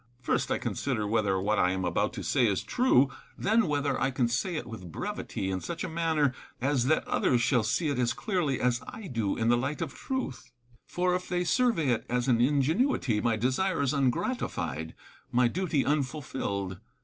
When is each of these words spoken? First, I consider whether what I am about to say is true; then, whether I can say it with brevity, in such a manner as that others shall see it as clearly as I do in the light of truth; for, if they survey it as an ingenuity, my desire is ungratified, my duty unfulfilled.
First, 0.19 0.49
I 0.49 0.57
consider 0.57 1.05
whether 1.05 1.39
what 1.39 1.59
I 1.59 1.69
am 1.73 1.85
about 1.85 2.11
to 2.13 2.23
say 2.23 2.47
is 2.47 2.63
true; 2.63 3.11
then, 3.37 3.67
whether 3.67 4.01
I 4.01 4.09
can 4.09 4.27
say 4.27 4.55
it 4.55 4.65
with 4.65 4.91
brevity, 4.91 5.51
in 5.51 5.61
such 5.61 5.83
a 5.83 5.87
manner 5.87 6.33
as 6.59 6.87
that 6.87 7.07
others 7.07 7.41
shall 7.41 7.61
see 7.61 7.87
it 7.89 7.99
as 7.99 8.11
clearly 8.13 8.59
as 8.59 8.81
I 8.87 9.05
do 9.05 9.37
in 9.37 9.49
the 9.49 9.57
light 9.57 9.79
of 9.79 9.93
truth; 9.93 10.51
for, 10.87 11.13
if 11.13 11.29
they 11.29 11.43
survey 11.43 11.89
it 11.89 12.07
as 12.09 12.27
an 12.27 12.41
ingenuity, 12.41 13.21
my 13.21 13.35
desire 13.35 13.79
is 13.83 13.93
ungratified, 13.93 14.95
my 15.31 15.47
duty 15.47 15.85
unfulfilled. 15.85 16.79